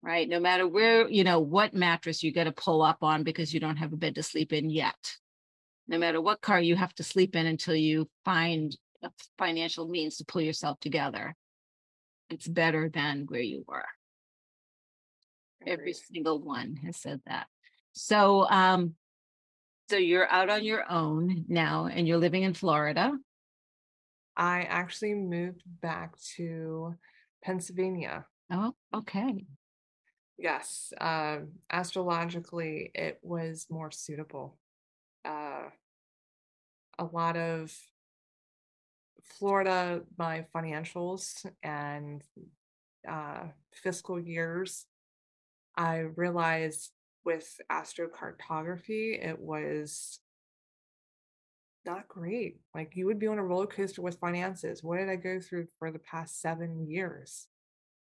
[0.00, 0.28] Right?
[0.28, 3.58] No matter where you know what mattress you got to pull up on because you
[3.58, 5.16] don't have a bed to sleep in yet.
[5.88, 8.76] No matter what car you have to sleep in until you find
[9.38, 11.34] financial means to pull yourself together
[12.30, 13.84] it's better than where you were.
[15.66, 17.46] Every single one has said that.
[17.92, 18.94] So um
[19.90, 23.12] so you're out on your own now and you're living in florida.
[24.36, 26.94] I actually moved back to
[27.42, 28.26] Pennsylvania.
[28.50, 29.44] oh okay.
[30.38, 34.56] Yes, um, astrologically, it was more suitable.
[35.22, 35.68] Uh,
[36.98, 37.76] a lot of
[39.38, 42.22] Florida, my financials and
[43.08, 44.86] uh, fiscal years,
[45.76, 46.90] I realized
[47.24, 50.20] with astrocartography, it was
[51.86, 52.60] not great.
[52.74, 54.82] Like you would be on a roller coaster with finances.
[54.82, 57.46] What did I go through for the past seven years?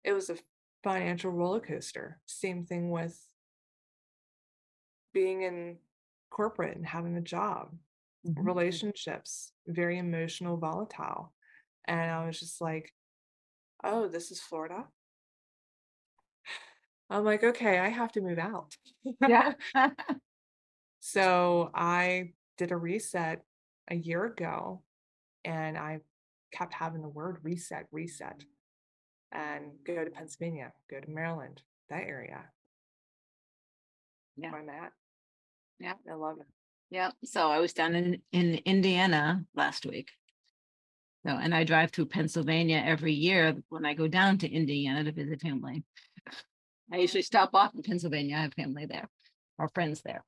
[0.04, 0.36] It was a
[0.82, 2.20] financial roller coaster.
[2.26, 3.18] Same thing with
[5.12, 5.78] being in
[6.30, 7.72] corporate and having a job.
[8.26, 8.42] Mm-hmm.
[8.42, 11.32] relationships, very emotional, volatile.
[11.86, 12.92] And I was just like,
[13.82, 14.84] oh, this is Florida.
[17.10, 18.76] I'm like, okay, I have to move out.
[19.28, 19.52] yeah.
[21.00, 23.42] so I did a reset
[23.88, 24.82] a year ago
[25.44, 26.00] and I
[26.52, 28.42] kept having the word reset, reset,
[29.32, 31.60] and go to Pennsylvania, go to Maryland,
[31.90, 32.40] that area.
[34.36, 34.52] Yeah.
[34.52, 34.92] Where I'm at.
[35.78, 35.94] Yeah.
[36.10, 36.46] I love it.
[36.94, 37.10] Yeah.
[37.24, 40.12] So I was down in, in Indiana last week.
[41.26, 45.10] So, and I drive through Pennsylvania every year when I go down to Indiana to
[45.10, 45.82] visit family.
[46.92, 48.36] I usually stop off in Pennsylvania.
[48.36, 49.08] I have family there
[49.58, 50.22] or friends there.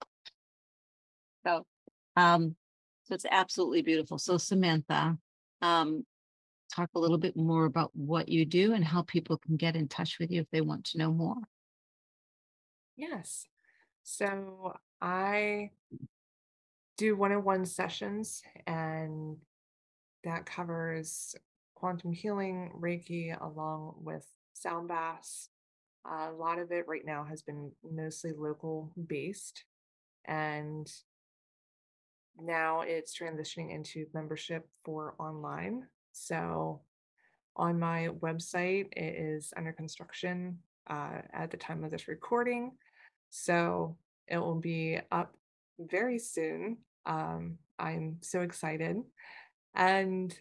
[1.46, 1.64] So,
[2.16, 2.56] um,
[3.04, 4.18] so it's absolutely beautiful.
[4.18, 5.16] So Samantha,
[5.62, 6.04] um,
[6.74, 9.86] talk a little bit more about what you do and how people can get in
[9.86, 11.36] touch with you if they want to know more.
[12.96, 13.46] Yes.
[14.02, 15.70] So I
[16.97, 19.36] do one-on-one sessions and
[20.24, 21.34] that covers
[21.74, 25.51] quantum healing, Reiki, along with sound baths.
[26.11, 29.64] A lot of it right now has been mostly local based.
[30.24, 30.90] And
[32.40, 35.86] now it's transitioning into membership for online.
[36.12, 36.80] So
[37.57, 42.72] on my website, it is under construction uh, at the time of this recording.
[43.30, 43.97] So
[44.28, 45.34] it will be up
[45.78, 46.78] very soon.
[47.07, 48.96] Um, I'm so excited.
[49.74, 50.36] And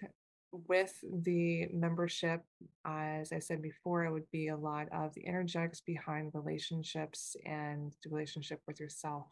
[0.68, 0.94] with
[1.24, 2.44] the membership,
[2.86, 7.94] as I said before, it would be a lot of the energetics behind relationships and
[8.04, 9.28] the relationship with yourself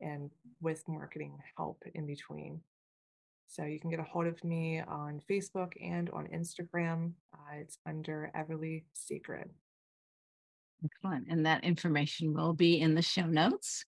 [0.00, 0.30] and
[0.60, 2.60] with marketing help in between.
[3.48, 7.12] So you can get a hold of me on Facebook and on Instagram.
[7.34, 9.50] Uh, it's under Everly Sacred.
[10.84, 11.26] Excellent.
[11.28, 13.84] And that information will be in the show notes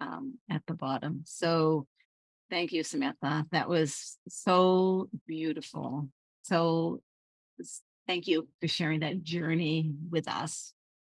[0.00, 1.22] um, at the bottom.
[1.26, 1.86] So
[2.50, 3.46] thank you, Samantha.
[3.52, 6.08] That was so beautiful.
[6.42, 7.00] So
[8.06, 10.72] thank you for sharing that journey with us.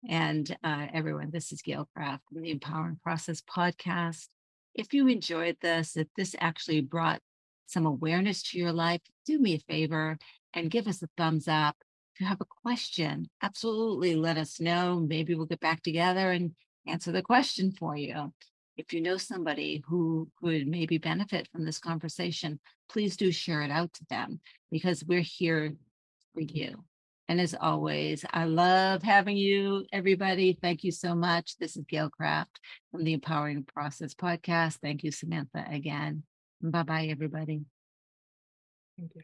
[0.08, 4.28] And uh, everyone, this is Gail Kraft from the Empowering Process podcast.
[4.74, 7.20] If you enjoyed this, if this actually brought
[7.66, 10.18] some awareness to your life, do me a favor
[10.54, 11.76] and give us a thumbs up.
[12.14, 14.98] If you have a question, absolutely let us know.
[15.00, 16.52] Maybe we'll get back together and
[16.86, 18.32] answer the question for you.
[18.80, 22.58] If you know somebody who could maybe benefit from this conversation,
[22.88, 25.74] please do share it out to them because we're here
[26.32, 26.82] for you.
[27.28, 30.58] And as always, I love having you, everybody.
[30.62, 31.58] Thank you so much.
[31.58, 32.58] This is Gail Kraft
[32.90, 34.78] from the Empowering Process podcast.
[34.82, 36.22] Thank you, Samantha, again.
[36.62, 37.60] Bye bye, everybody.
[38.98, 39.22] Thank you.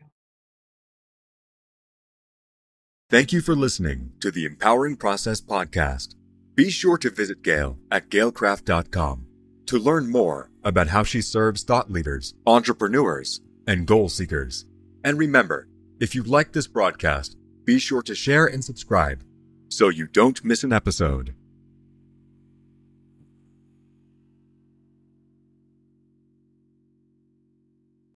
[3.09, 6.15] Thank you for listening to the Empowering Process podcast.
[6.55, 9.27] Be sure to visit Gail at gailkraft.com
[9.67, 14.65] to learn more about how she serves thought leaders, entrepreneurs, and goal seekers.
[15.05, 15.69] And remember,
[16.01, 19.23] if you like this broadcast, be sure to share and subscribe
[19.69, 21.35] so you don't miss an episode.